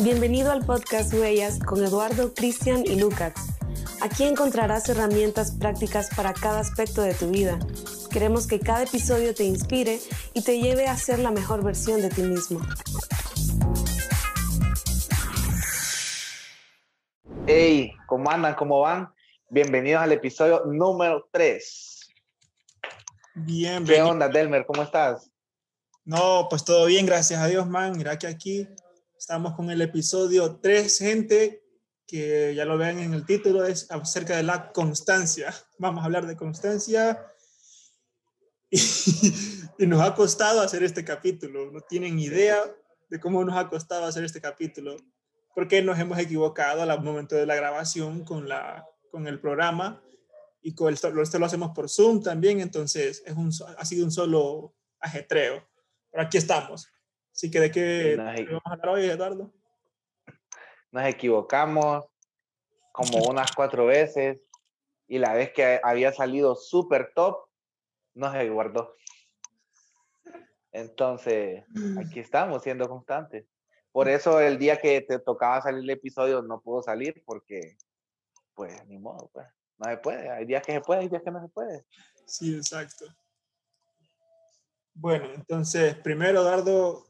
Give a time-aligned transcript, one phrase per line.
[0.00, 3.32] Bienvenido al podcast Huellas con Eduardo, Cristian y Lucas.
[4.00, 7.58] Aquí encontrarás herramientas prácticas para cada aspecto de tu vida.
[8.08, 9.98] Queremos que cada episodio te inspire
[10.34, 12.60] y te lleve a ser la mejor versión de ti mismo.
[17.48, 18.54] Hey, ¿cómo andan?
[18.54, 19.12] ¿Cómo van?
[19.50, 22.08] Bienvenidos al episodio número 3.
[23.34, 24.64] Bien, ¿Qué onda, Delmer?
[24.64, 25.28] ¿Cómo estás?
[26.04, 27.96] No, pues todo bien, gracias a Dios, man.
[27.96, 28.68] Mira que aquí
[29.18, 31.64] Estamos con el episodio 3, gente,
[32.06, 35.52] que ya lo ven en el título, es acerca de la constancia.
[35.76, 37.26] Vamos a hablar de constancia.
[39.80, 41.70] Y, nos ha costado hacer este capítulo.
[41.70, 42.58] No tienen idea
[43.08, 44.96] de cómo nos ha costado hacer este capítulo.
[45.54, 50.02] Porque nos hemos equivocado al momento de la grabación con, la, con el programa.
[50.62, 52.60] Y con esto, esto lo hacemos por Zoom también.
[52.60, 55.64] Entonces es un, ha sido un solo ajetreo.
[56.10, 56.88] Pero aquí estamos.
[57.32, 59.52] Así que de qué vamos a hablar hoy, Eduardo.
[60.90, 62.06] Nos equivocamos
[62.92, 64.40] como unas cuatro veces
[65.06, 67.46] y la vez que había salido súper top,
[68.14, 68.96] no se guardó.
[70.72, 71.64] Entonces,
[71.98, 73.46] aquí estamos siendo constantes.
[73.92, 77.76] Por eso el día que te tocaba salir el episodio no pudo salir porque,
[78.54, 79.46] pues, ni modo, pues,
[79.78, 80.30] no se puede.
[80.30, 81.86] Hay días que se puede, hay días que no se puede.
[82.26, 83.06] Sí, exacto.
[84.94, 87.07] Bueno, entonces, primero, Eduardo,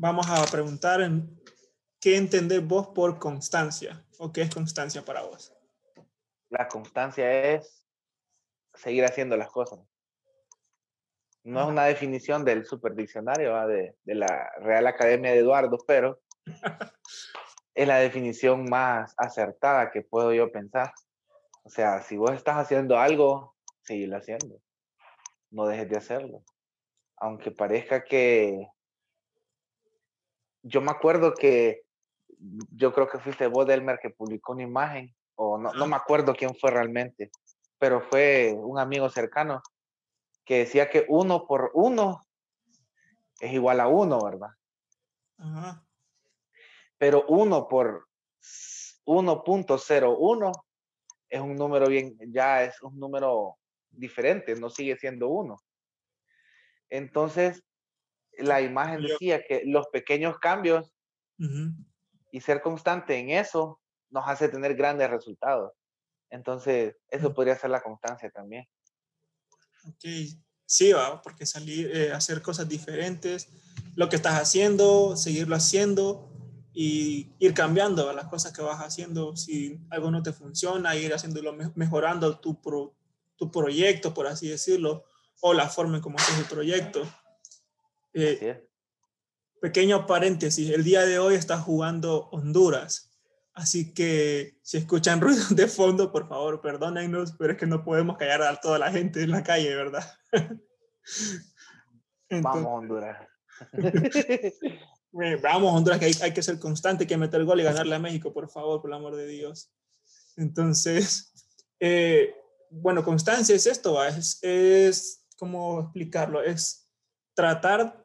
[0.00, 1.38] vamos a preguntar en
[2.00, 5.54] qué entendés vos por constancia o qué es constancia para vos.
[6.48, 7.86] La constancia es
[8.72, 9.78] seguir haciendo las cosas.
[11.44, 16.20] No es una definición del superdiccionario de, de la Real Academia de Eduardo, pero
[17.74, 20.92] es la definición más acertada que puedo yo pensar.
[21.62, 24.62] O sea, si vos estás haciendo algo, seguirlo haciendo.
[25.50, 26.42] No dejes de hacerlo.
[27.18, 28.66] Aunque parezca que
[30.62, 31.82] yo me acuerdo que
[32.72, 36.34] yo creo que fuiste vos, Delmer, que publicó una imagen, o no, no me acuerdo
[36.34, 37.30] quién fue realmente,
[37.78, 39.62] pero fue un amigo cercano
[40.44, 42.26] que decía que uno por uno
[43.40, 44.50] es igual a uno, ¿verdad?
[46.98, 48.08] Pero uno por
[49.06, 50.52] 1.01
[51.28, 53.56] es un número bien, ya es un número
[53.90, 55.62] diferente, no sigue siendo uno.
[56.90, 57.64] Entonces,
[58.42, 60.92] la imagen decía que los pequeños cambios
[62.30, 63.80] y ser constante en eso
[64.10, 65.72] nos hace tener grandes resultados.
[66.30, 68.66] Entonces, eso podría ser la constancia también.
[69.88, 70.04] Ok,
[70.66, 73.48] sí, va, porque salir, eh, hacer cosas diferentes,
[73.96, 76.30] lo que estás haciendo, seguirlo haciendo
[76.72, 79.36] y ir cambiando las cosas que vas haciendo.
[79.36, 82.60] Si algo no te funciona, ir haciéndolo, mejorando tu,
[83.36, 85.04] tu proyecto, por así decirlo,
[85.40, 87.02] o la forma en cómo haces el proyecto.
[88.12, 88.68] Eh,
[89.60, 93.10] pequeño paréntesis, el día de hoy está jugando Honduras,
[93.52, 98.16] así que si escuchan ruidos de fondo, por favor, perdónennos, pero es que no podemos
[98.16, 100.04] callar a toda la gente en la calle, ¿verdad?
[102.30, 103.26] Vamos Honduras.
[105.42, 108.32] Vamos Honduras, que hay, que ser constante, hay que meter gol y ganarle a México,
[108.32, 109.72] por favor, por el amor de Dios.
[110.36, 111.32] Entonces,
[111.80, 112.34] eh,
[112.70, 116.42] bueno, constancia es esto, es, es, ¿cómo explicarlo?
[116.42, 116.79] Es
[117.40, 118.04] tratar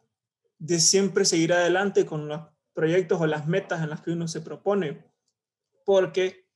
[0.59, 2.39] de siempre seguir adelante con los
[2.73, 5.03] proyectos o las metas en las que uno se propone,
[5.83, 6.47] porque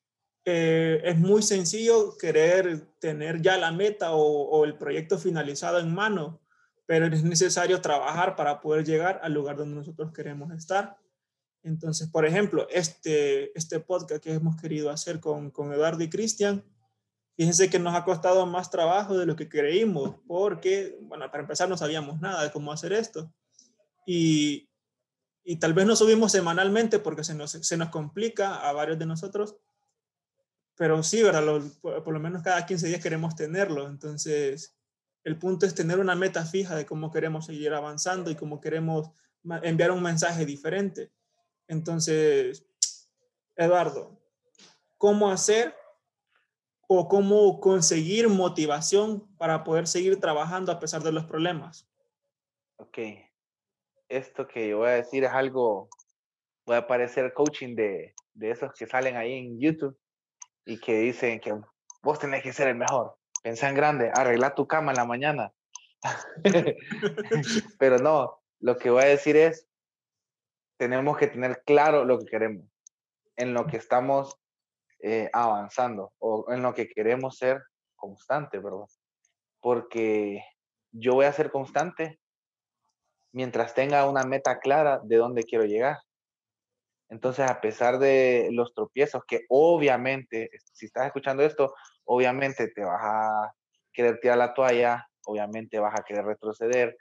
[0.46, 6.40] eh, es muy sencillo querer tener ya la meta o, el proyecto finalizado en mano,
[6.86, 10.98] pero es necesario trabajar para poder llegar al lugar donde nosotros queremos estar.
[11.62, 16.64] Entonces, por ejemplo, este, este podcast que hemos querido hacer con, con Eduardo y Cristian,
[17.40, 21.70] fíjense que nos ha costado más trabajo de lo que creímos, porque, bueno, para empezar
[21.70, 23.32] no sabíamos nada de cómo hacer esto
[24.06, 24.68] y,
[25.58, 29.56] tal vez no subimos semanalmente porque se nos, se nos complica a varios de nosotros,
[30.76, 31.62] pero sí, ¿verdad?
[31.82, 33.88] por, lo menos cada 15 días queremos tenerlo.
[33.88, 34.76] Entonces,
[35.24, 39.12] el punto es tener una meta fija de cómo queremos seguir avanzando y cómo queremos
[39.64, 41.10] enviar un mensaje diferente.
[41.70, 42.66] Entonces,
[43.56, 44.20] Eduardo,
[44.98, 45.79] ¿cómo hacer
[46.92, 51.88] o cómo conseguir motivación para poder seguir trabajando a pesar de los problemas?
[52.78, 52.98] Ok
[54.10, 55.90] esto que voy a decir es algo,
[56.66, 59.98] voy a parecer coaching de, de esos que salen ahí en YouTube
[60.66, 61.56] y que dicen que
[62.02, 63.16] vos tenés que ser el mejor.
[63.44, 65.54] Pensá en grande, arregla tu cama en la mañana.
[67.80, 69.68] Pero no, lo que voy a decir es,
[70.78, 72.66] tenemos que tener claro lo que queremos,
[73.36, 74.40] en lo que estamos
[75.02, 77.62] eh, avanzando o en lo que queremos ser
[77.96, 78.86] constante, ¿verdad?
[79.62, 80.44] Porque
[80.92, 82.20] yo voy a ser constante
[83.32, 85.98] mientras tenga una meta clara de dónde quiero llegar.
[87.10, 91.74] Entonces, a pesar de los tropiezos que obviamente, si estás escuchando esto,
[92.06, 93.54] obviamente te vas a
[93.92, 96.96] querer tirar la toalla, obviamente vas a querer retroceder,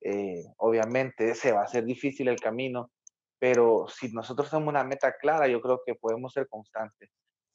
[0.00, 2.90] eh, obviamente se va a hacer difícil el camino,
[3.38, 7.10] pero si nosotros tenemos una meta clara, yo creo que podemos ser constantes.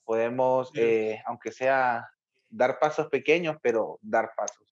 [0.07, 2.09] Podemos, eh, aunque sea
[2.49, 4.65] dar pasos pequeños, pero dar pasos.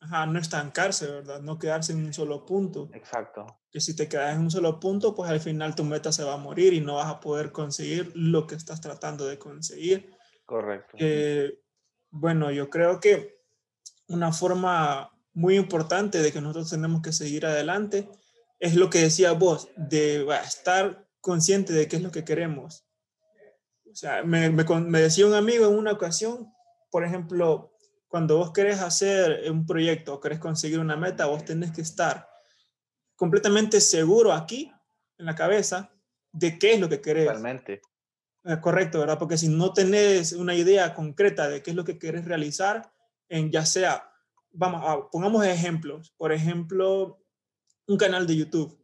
[0.00, 1.42] Ajá, no estancarse, ¿verdad?
[1.42, 2.88] No quedarse en un solo punto.
[2.94, 3.60] Exacto.
[3.70, 6.32] Que si te quedas en un solo punto, pues al final tu meta se va
[6.32, 10.16] a morir y no vas a poder conseguir lo que estás tratando de conseguir.
[10.46, 10.96] Correcto.
[10.98, 11.60] Eh,
[12.08, 13.42] bueno, yo creo que
[14.08, 18.08] una forma muy importante de que nosotros tenemos que seguir adelante
[18.60, 22.85] es lo que decía vos, de estar consciente de qué es lo que queremos.
[23.96, 26.52] O sea, me, me, me decía un amigo en una ocasión,
[26.90, 27.74] por ejemplo,
[28.08, 32.28] cuando vos querés hacer un proyecto o querés conseguir una meta, vos tenés que estar
[33.14, 34.70] completamente seguro aquí,
[35.16, 35.94] en la cabeza,
[36.30, 37.24] de qué es lo que querés.
[37.24, 37.80] Totalmente.
[38.44, 39.18] Eh, correcto, ¿verdad?
[39.18, 42.92] Porque si no tenés una idea concreta de qué es lo que querés realizar,
[43.30, 44.12] en ya sea,
[44.52, 46.12] vamos, a, pongamos ejemplos.
[46.18, 47.24] Por ejemplo,
[47.86, 48.78] un canal de YouTube.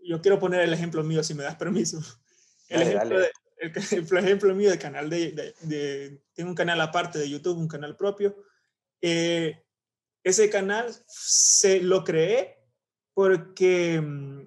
[0.00, 2.00] Yo quiero poner el ejemplo mío, si me das permiso.
[2.68, 3.30] El ejemplo, De,
[3.60, 3.72] el,
[4.18, 8.36] ejemplo mío de canal de, de, tengo un canal aparte de YouTube, un canal propio.
[9.00, 9.62] Eh,
[10.22, 12.58] ese canal se lo creé
[13.14, 14.46] porque mm,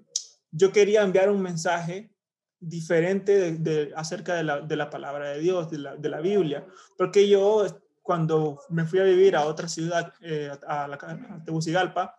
[0.52, 2.12] yo quería enviar un mensaje
[2.60, 6.66] diferente de, acerca de la, de la, palabra de Dios, de la, de la, Biblia,
[6.98, 7.66] porque yo
[8.02, 12.18] cuando me fui a vivir a otra ciudad, eh, a, la, a Tegucigalpa,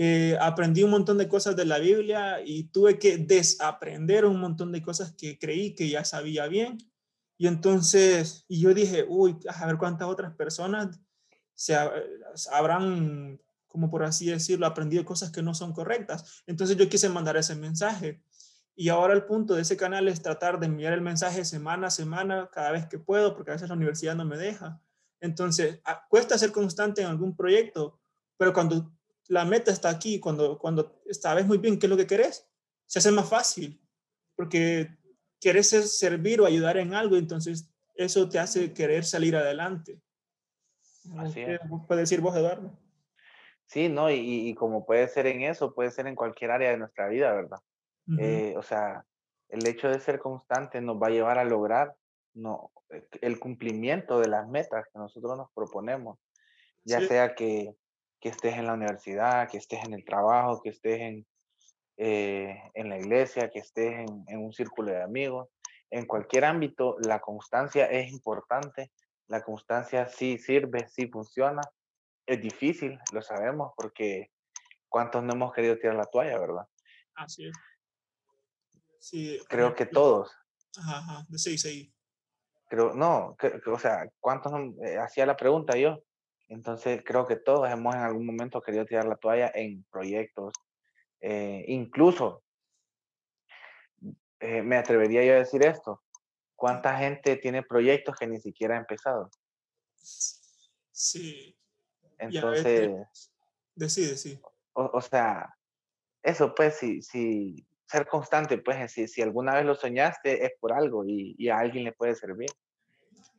[0.00, 4.70] eh, aprendí un montón de cosas de la Biblia y tuve que desaprender un montón
[4.70, 6.78] de cosas que creí que ya sabía bien.
[7.36, 11.00] Y entonces, y yo dije, uy, a ver cuántas otras personas
[11.52, 11.76] se
[12.52, 16.44] habrán, como por así decirlo, aprendido cosas que no son correctas.
[16.46, 18.22] Entonces yo quise mandar ese mensaje.
[18.76, 21.90] Y ahora el punto de ese canal es tratar de enviar el mensaje semana a
[21.90, 24.80] semana, cada vez que puedo, porque a veces la universidad no me deja.
[25.20, 27.98] Entonces, cuesta ser constante en algún proyecto,
[28.36, 28.92] pero cuando
[29.28, 32.48] la meta está aquí, cuando, cuando sabes muy bien qué es lo que querés,
[32.86, 33.80] se hace más fácil,
[34.34, 34.88] porque
[35.40, 40.00] querés servir o ayudar en algo, entonces eso te hace querer salir adelante.
[41.18, 41.60] Así es.
[41.86, 42.76] ¿Puedes decir vos, Eduardo?
[43.66, 44.10] Sí, ¿no?
[44.10, 47.32] Y, y, como puede ser en eso, puede ser en cualquier área de nuestra vida,
[47.34, 47.60] ¿verdad?
[48.18, 49.04] eh, o sea,
[49.50, 51.94] el hecho de ser constante nos va a llevar a lograr
[52.32, 52.72] no,
[53.20, 56.18] el cumplimiento de las metas que nosotros nos proponemos,
[56.84, 57.06] ya sí.
[57.08, 57.74] sea que
[58.20, 61.26] que estés en la universidad, que estés en el trabajo, que estés en,
[61.96, 65.48] eh, en la iglesia, que estés en, en, un círculo de amigos.
[65.90, 68.90] En cualquier ámbito, la constancia es importante.
[69.28, 71.60] La constancia sí sirve, sí funciona.
[72.26, 74.30] Es difícil, lo sabemos, porque
[74.88, 76.66] ¿cuántos no hemos querido tirar la toalla, verdad?
[77.14, 77.56] Así es.
[79.00, 80.30] Sí, Creo que todos.
[80.76, 81.26] Ajá, ajá.
[81.36, 81.92] Sí, sí.
[82.68, 84.52] Creo, no, que, o sea, ¿cuántos
[84.84, 86.02] eh, hacía la pregunta yo?
[86.48, 90.54] Entonces, creo que todos hemos en algún momento querido tirar la toalla en proyectos.
[91.20, 92.42] Eh, incluso,
[94.40, 96.02] eh, me atrevería yo a decir esto.
[96.56, 99.30] ¿Cuánta gente tiene proyectos que ni siquiera ha empezado?
[99.94, 101.56] Sí.
[102.18, 102.90] Entonces...
[103.74, 104.40] Decide, sí.
[104.72, 105.54] O, o, sea,
[106.22, 110.72] eso pues, si, si ser constante, pues, si, si alguna vez lo soñaste, es por
[110.72, 112.50] algo y, y a alguien le puede servir.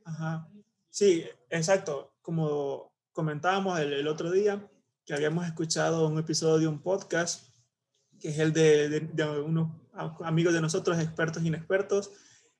[0.05, 0.47] Ajá.
[0.89, 2.13] Sí, exacto.
[2.21, 4.65] Como comentábamos el, el, otro día
[5.05, 7.49] que habíamos escuchado un episodio de un podcast
[8.17, 9.71] que es el de, de, de, unos
[10.23, 12.11] amigos de nosotros, expertos e inexpertos,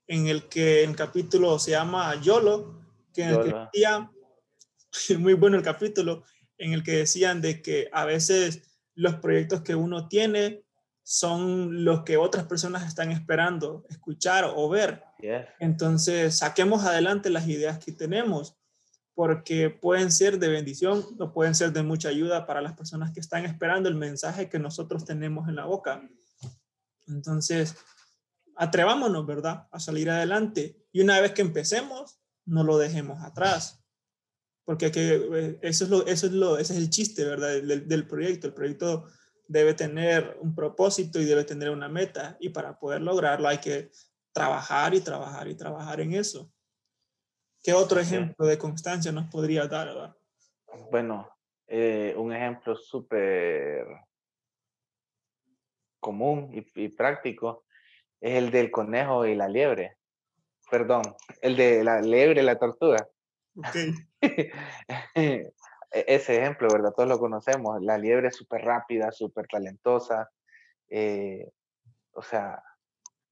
[0.06, 2.78] en el que el capítulo se llama YOLO,
[3.14, 4.12] que en el que decía,
[5.18, 6.26] muy bueno el capítulo,
[6.58, 10.66] en el que decían de que a veces los proyectos que uno tiene
[11.04, 15.06] son los que otras personas están esperando escuchar o ver.
[15.62, 18.59] Entonces, saquemos adelante las ideas que tenemos
[19.20, 23.20] porque pueden ser de bendición o pueden ser de mucha ayuda para las personas que
[23.20, 26.10] están esperando el mensaje que nosotros tenemos en la boca.
[27.06, 27.76] Entonces,
[28.56, 30.88] atrevámonos, ¿verdad?, a salir adelante.
[30.94, 33.84] Y una vez que empecemos, no lo dejemos atrás.
[34.64, 38.48] Porque que, eso, es lo, eso es lo, ese es el chiste, ¿verdad?, del proyecto.
[38.48, 39.04] El proyecto
[39.50, 42.38] debe tener un propósito y debe tener una meta.
[42.40, 43.92] Y para poder lograrlo hay que
[44.32, 46.50] trabajar y trabajar y trabajar en eso.
[47.62, 49.88] ¿Qué otro ejemplo de constancia nos podría dar?
[49.88, 50.16] ¿verdad?
[50.92, 51.30] Bueno,
[51.68, 53.86] eh, un ejemplo súper
[56.00, 57.66] común y, y, práctico
[58.22, 59.98] es el del conejo y la liebre.
[60.72, 61.02] Perdón,
[61.42, 63.08] el de la liebre y la tortuga.
[63.56, 63.94] Okay.
[65.92, 66.94] Ese ejemplo, ¿verdad?
[66.96, 67.82] Todos lo conocemos.
[67.82, 70.30] La liebre es súper rápida, súper talentosa.
[70.88, 71.50] Eh,
[72.12, 72.62] o sea,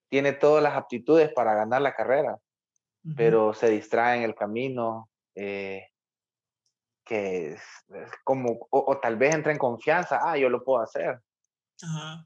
[0.10, 2.38] tiene todas las aptitudes para ganar la carrera,
[3.16, 5.88] pero se distrae en el camino, eh,
[7.06, 7.62] que es,
[8.24, 11.22] como, o, tal vez entra en confianza, ah, yo lo puedo hacer.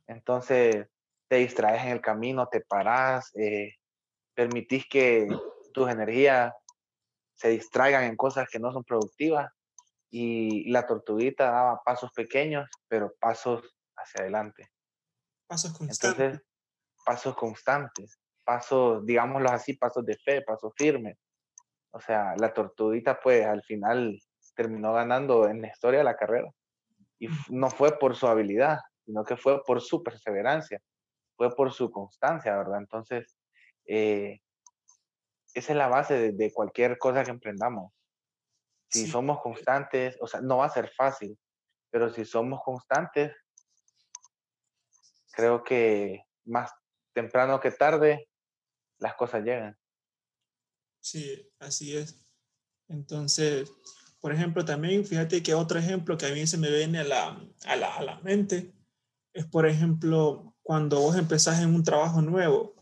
[0.08, 0.88] Entonces
[1.28, 3.76] te distraes en el camino, te paras, eh,
[4.34, 5.28] permitís que
[5.74, 6.54] tus energías
[7.36, 9.52] se distraigan en cosas que no son productivas
[10.10, 13.64] y la tortuguita daba pasos pequeños, pero pasos
[13.96, 14.70] hacia adelante.
[15.48, 16.20] Pasos constantes.
[16.20, 16.48] Entonces,
[17.06, 18.21] pasos constantes,
[18.52, 21.18] pasos, digámoslo así, pasos de fe, pasos firmes.
[21.92, 24.20] O sea, la tortuguita pues al final
[24.54, 26.52] terminó ganando en la historia de la carrera.
[27.18, 30.82] Y no fue por su habilidad, sino que fue por su perseverancia,
[31.38, 32.80] fue por su constancia, ¿verdad?
[32.80, 33.38] Entonces,
[33.86, 34.42] eh,
[35.54, 37.94] esa es la base de, cualquier cosa que emprendamos.
[38.90, 41.40] Si somos constantes, o sea, no va a ser fácil,
[41.90, 43.34] pero si somos constantes,
[45.32, 46.70] creo que más
[47.14, 48.28] temprano que tarde
[49.02, 49.78] las cosas llegan.
[51.02, 52.16] Sí, así es.
[52.88, 53.70] Entonces,
[54.22, 57.50] por ejemplo, también fíjate que otro ejemplo que a mí se me viene a la,
[57.66, 58.74] a la, a la mente
[59.34, 62.76] es, por ejemplo, cuando vos empezás en un trabajo nuevo.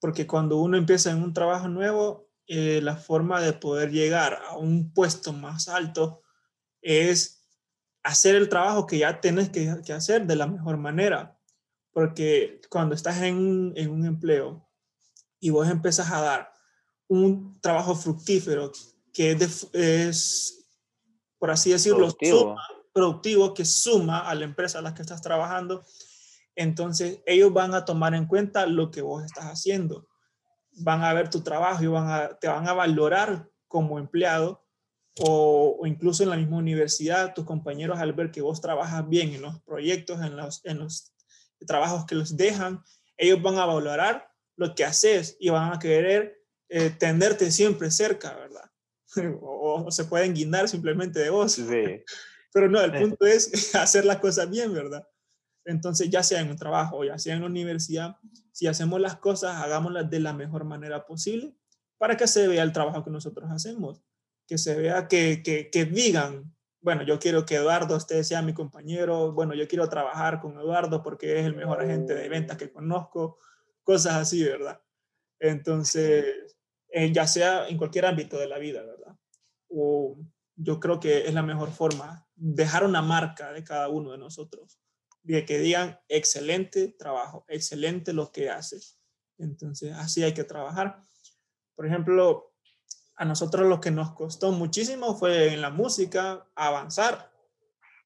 [0.00, 4.56] Porque cuando uno empieza en un trabajo nuevo, eh, la forma de poder llegar a
[4.56, 6.22] un puesto más alto
[6.80, 7.46] es
[8.02, 11.38] hacer el trabajo que ya tenés que, que hacer de la mejor manera.
[11.92, 14.69] Porque cuando estás en, en un empleo
[15.40, 16.52] y vos empezás a dar
[17.08, 18.70] un trabajo fructífero
[19.12, 20.66] que es,
[21.38, 22.56] por así decirlo, productivo.
[22.92, 25.84] productivo, que suma a la empresa a la que estás trabajando,
[26.54, 30.06] entonces ellos van a tomar en cuenta lo que vos estás haciendo.
[30.72, 34.64] Van a ver tu trabajo y van a, te van a valorar como empleado
[35.18, 39.34] o, o, incluso en la misma universidad, tus compañeros al ver que vos trabajas bien
[39.34, 41.12] en los proyectos, en los, en los
[41.66, 42.82] trabajos que los dejan,
[43.16, 48.34] ellos van a valorar lo que haces y van a querer eh, tenerte siempre cerca,
[48.34, 48.70] ¿verdad?
[49.42, 51.52] o, se pueden guindar simplemente de vos.
[51.52, 51.64] Sí.
[52.52, 55.06] Pero no, el punto es hacer las cosas bien, ¿verdad?
[55.64, 58.16] Entonces, ya sea en un trabajo o ya sea en la universidad,
[58.52, 61.54] si hacemos las cosas, hagámoslas de la mejor manera posible
[61.98, 64.02] para que se vea el trabajo que nosotros hacemos,
[64.46, 68.54] que se vea que, que, que digan, bueno, yo quiero que Eduardo usted sea mi
[68.54, 72.72] compañero, bueno, yo quiero trabajar con Eduardo porque es el mejor agente de ventas que
[72.72, 73.38] conozco,
[73.90, 74.80] cosas así, ¿verdad?
[75.40, 76.24] Entonces,
[76.92, 79.16] eh, ya sea en cualquier ámbito de la vida, ¿verdad?
[79.68, 80.16] O
[80.54, 84.78] yo creo que es la mejor forma, dejar una marca de cada uno de nosotros,
[85.24, 89.00] de que digan, excelente trabajo, excelente lo que haces.
[89.38, 91.02] Entonces, así hay que trabajar.
[91.74, 92.54] Por ejemplo,
[93.16, 97.32] a nosotros lo que nos costó muchísimo fue en la música avanzar.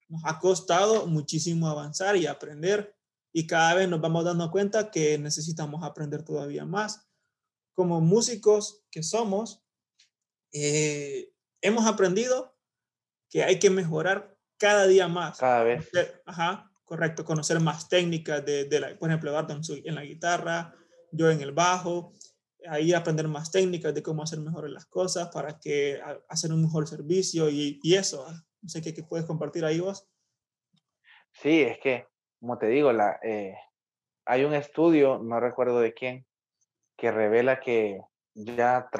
[0.08, 2.96] Nos ha costado muchísimo avanzar y aprender
[3.36, 7.10] y cada vez nos vamos dando cuenta que necesitamos aprender todavía más
[7.74, 9.66] como músicos que somos,
[10.52, 12.56] eh, hemos aprendido
[13.28, 15.38] que hay que mejorar cada día más.
[15.38, 15.90] Cada vez.
[16.24, 20.72] Ajá, correcto, conocer más técnicas de, de la, por ejemplo, Eduardo en, la guitarra,
[21.10, 22.12] yo en el bajo,
[22.68, 26.86] ahí aprender más técnicas de cómo hacer mejor las cosas para que hacer un mejor
[26.86, 28.24] servicio y, y eso.
[28.28, 28.46] ¿ah?
[28.62, 30.08] No sé qué, qué, puedes compartir ahí vos.
[31.32, 32.06] Sí, es que,
[32.44, 33.56] como te digo, la, eh,
[34.26, 36.26] hay un estudio, no recuerdo de quién,
[36.94, 38.02] que revela que
[38.34, 38.90] ya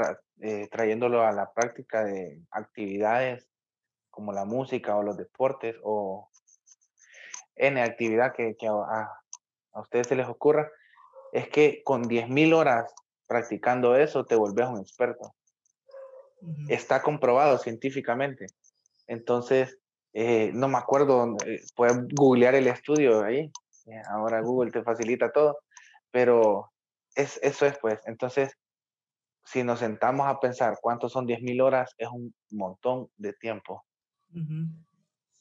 [0.40, 3.46] eh, trayéndolo a la práctica de actividades
[4.08, 6.30] como la música o los deportes o
[7.54, 9.10] N actividad que, a,
[9.74, 10.70] ustedes se les ocurra,
[11.30, 12.94] es que con 10.000 horas
[13.26, 15.34] practicando eso te vuelves un experto.
[16.70, 18.46] Está comprobado científicamente.
[19.06, 19.78] Entonces,
[20.14, 23.50] eh, no me acuerdo, eh, puedes googlear el estudio ahí.
[24.08, 25.58] Ahora Google te facilita todo,
[26.10, 26.70] pero
[27.14, 28.00] es, eso es pues.
[28.06, 28.56] Entonces,
[29.44, 33.84] si nos sentamos a pensar cuántos son 10.000 horas, es un montón de tiempo.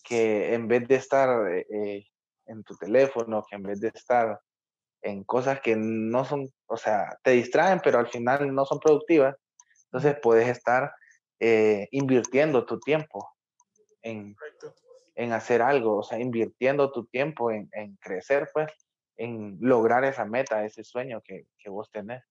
[0.03, 2.05] Que en vez de estar eh, eh,
[2.47, 4.39] en tu teléfono, que en vez de estar
[5.01, 9.35] en cosas que no son, o sea, te distraen, pero al final no son productivas,
[9.85, 10.91] entonces puedes estar
[11.39, 13.32] eh, invirtiendo tu tiempo
[14.03, 14.35] en,
[15.15, 18.71] en, hacer algo, o sea, invirtiendo tu tiempo en, en crecer, pues,
[19.17, 22.23] en lograr esa meta, ese sueño que, que vos tenés.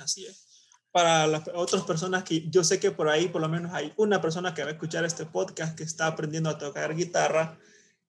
[0.00, 0.68] Así es.
[0.90, 4.20] Para las otras personas que yo sé que por ahí por lo menos hay una
[4.20, 7.58] persona que va a escuchar este podcast que está aprendiendo a tocar guitarra,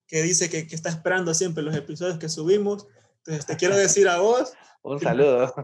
[0.06, 2.86] que dice que, que está esperando siempre los episodios que subimos.
[3.18, 4.54] Entonces te quiero decir a vos.
[4.82, 5.54] un saludo.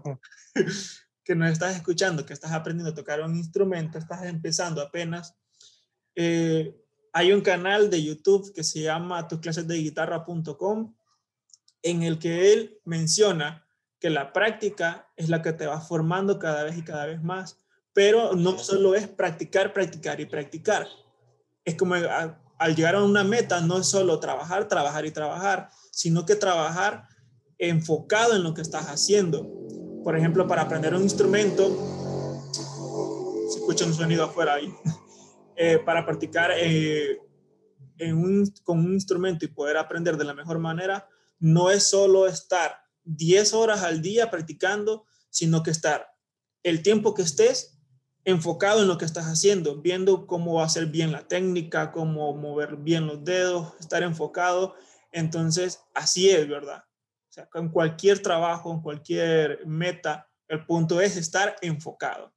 [1.27, 5.35] Que nos estás escuchando, que estás aprendiendo a tocar un instrumento, estás empezando apenas.
[6.17, 6.77] Eh,
[7.13, 10.95] hay un canal de YouTube que se llama tusclasesdeguitarra.com
[11.83, 13.67] en el que él menciona
[14.01, 17.59] que la práctica es la que te va formando cada vez y cada vez más.
[17.93, 20.89] Pero no solo es practicar, practicar y practicar.
[21.65, 26.27] Es como al llegar a una meta, no es solo trabajar, trabajar y trabajar, sino
[26.27, 27.07] que trabajar
[27.59, 29.49] enfocado en lo que estás haciendo.
[30.03, 34.75] Por ejemplo, para aprender un instrumento, se escucha un sonido afuera ahí,
[35.57, 37.19] eh, para practicar eh,
[38.65, 41.09] con un instrumento y poder aprender de la mejor manera,
[41.39, 46.09] no es solo estar 10 horas al día practicando, sino que estar
[46.63, 47.79] el tiempo que estés
[48.25, 53.07] enfocado en lo que estás haciendo, viendo cómo hacer bien la técnica, cómo mover bien
[53.07, 54.75] los dedos, estar enfocado.
[55.13, 56.85] Entonces, así es, ¿verdad?
[57.29, 62.33] O sea, con cualquier trabajo, en cualquier meta, el punto es estar enfocado,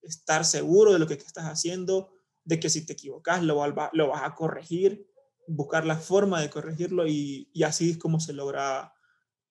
[0.00, 2.11] estar seguro de lo que estás haciendo,
[2.44, 5.06] de que si te equivocas lo, lo vas a corregir,
[5.46, 8.94] buscar la forma de corregirlo y, y, así es como se logra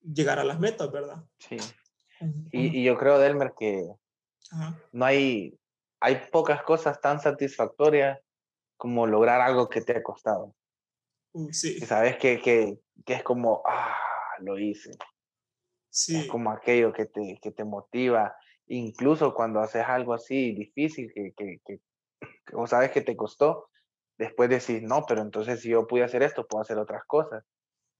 [0.01, 1.23] llegar a las metas, ¿verdad?
[1.37, 1.57] Sí.
[2.51, 3.87] Y, y yo creo, Delmer, que
[4.91, 5.57] no hay,
[5.99, 8.19] hay pocas cosas tan satisfactorias
[8.77, 10.55] como lograr algo que te ha costado.
[11.33, 11.77] Uh, sí.
[11.77, 13.95] Y sabes que, que, que, es como, ah,
[14.39, 14.91] lo hice.
[15.89, 16.17] Sí.
[16.17, 18.35] Es como aquello que te, que te motiva,
[18.67, 21.79] incluso cuando haces algo así difícil, que, que, que,
[22.53, 23.69] o sabes que te costó,
[24.17, 27.43] después decís, no, pero entonces si yo pude hacer esto, puedo hacer otras cosas.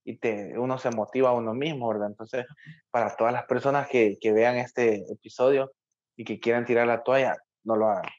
[0.04, 2.08] Y te, uno se motiva a uno mismo, ¿verdad?
[2.08, 2.46] Entonces,
[2.90, 5.72] para todas las personas que, que vean este episodio
[6.16, 8.10] y que quieran tirar la toalla, no lo hagan.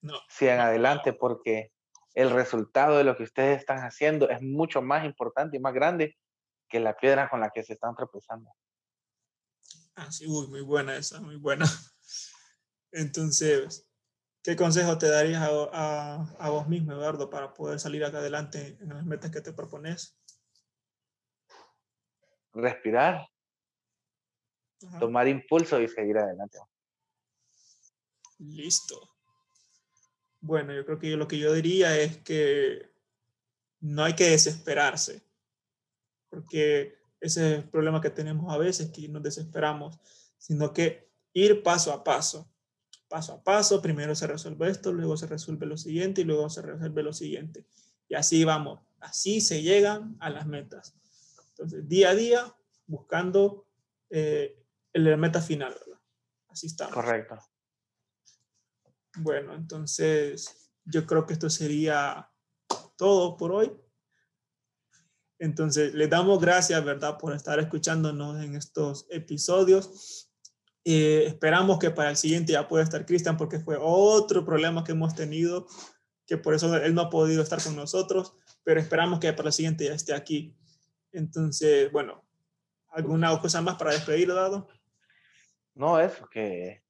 [0.00, 0.14] No.
[0.28, 1.72] Sigan adelante porque
[2.14, 6.16] el resultado de lo que ustedes están haciendo es mucho más importante y más grande
[6.68, 8.50] que la piedra con la que se están tropezando.
[9.96, 11.66] Ah, sí, uy, muy buena esa, muy buena.
[12.92, 13.88] Entonces,
[14.44, 18.90] ¿Qué consejo te darías a, a, vos mismo, Eduardo, para poder salir acá adelante en
[18.90, 20.18] las metas que te propones?
[22.52, 23.26] Respirar,
[25.00, 26.58] tomar impulso y seguir adelante.
[28.38, 29.14] Listo.
[30.42, 32.92] Bueno, yo creo que lo que yo diría es que
[33.80, 35.22] no hay que desesperarse,
[36.28, 39.98] porque ese es el problema que tenemos a veces, que nos desesperamos,
[40.36, 42.53] sino que ir paso a paso
[43.14, 46.62] paso a paso, primero se resuelve esto, luego se resuelve lo siguiente y luego se
[46.62, 47.64] resuelve lo siguiente.
[48.08, 50.96] Y así vamos, así se llegan a las metas.
[51.50, 52.56] Entonces, día a día,
[52.88, 53.68] buscando
[54.10, 54.60] eh,
[54.94, 56.02] la meta final, ¿verdad?
[56.48, 56.92] Así estamos.
[56.92, 57.38] Correcto.
[59.18, 62.28] Bueno, entonces yo creo que esto sería
[62.96, 63.72] todo por hoy.
[65.38, 70.23] Entonces, les damos gracias, ¿verdad?, por estar escuchándonos en estos episodios.
[70.84, 74.92] Eh, esperamos que para el siguiente ya pueda estar Cristian porque fue otro problema que
[74.92, 75.66] hemos tenido,
[76.26, 79.52] que por eso él no ha podido estar con nosotros, pero esperamos que para el
[79.52, 80.54] siguiente ya esté aquí.
[81.12, 82.22] Entonces, bueno,
[82.88, 84.68] ¿alguna cosa más para despedir, Dado?
[85.74, 86.82] No, eso, que,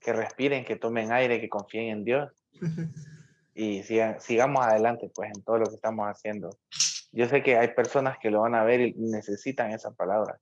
[0.00, 2.32] que respiren, que tomen aire, que confíen en Dios
[3.54, 6.50] y sigan, sigamos adelante pues en todo lo que estamos haciendo.
[7.12, 10.38] Yo sé que hay personas que lo van a ver y necesitan esa palabra.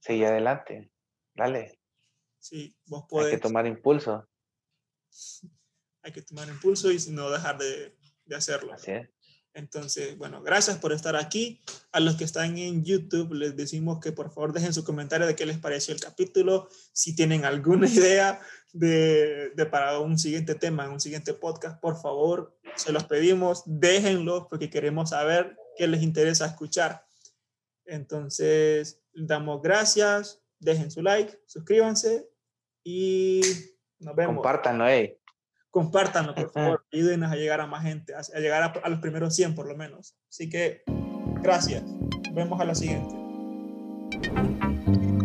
[0.00, 0.90] Sigue adelante.
[1.34, 1.78] Dale.
[2.38, 3.26] Sí, vos podés.
[3.26, 4.28] Hay que tomar impulso.
[6.02, 8.74] Hay que tomar impulso y no dejar de, de hacerlo.
[8.74, 9.08] Así es.
[9.54, 11.62] Entonces, bueno, gracias por estar aquí.
[11.92, 15.36] A los que están en YouTube les decimos que por favor dejen su comentario de
[15.36, 16.68] qué les pareció el capítulo.
[16.92, 18.40] Si tienen alguna idea
[18.72, 24.48] de, de para un siguiente tema, un siguiente podcast, por favor, se los pedimos, déjenlo
[24.48, 27.06] porque queremos saber qué les interesa escuchar.
[27.86, 32.28] Entonces, damos gracias dejen su like, suscríbanse
[32.82, 33.40] y
[33.98, 34.36] nos vemos.
[34.36, 35.20] Compártanlo, eh.
[35.70, 36.86] Compártanlo, por favor.
[36.92, 40.16] Ayúdenos a llegar a más gente, a, llegar a, los primeros 100 por lo menos.
[40.28, 40.82] Así que,
[41.42, 41.82] gracias.
[41.82, 43.14] Nos vemos a la siguiente.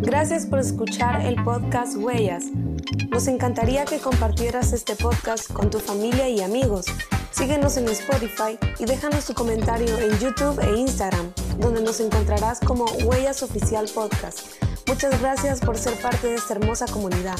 [0.00, 2.46] Gracias por escuchar el podcast Huellas.
[3.10, 6.86] Nos encantaría que compartieras este podcast con tu familia y amigos.
[7.30, 12.86] Síguenos en Spotify y déjanos tu comentario en YouTube e Instagram, donde nos encontrarás como
[13.04, 14.69] Huellas Oficial Podcast.
[14.90, 17.38] Muchas gracias por ser parte de esta hermosa comunidad.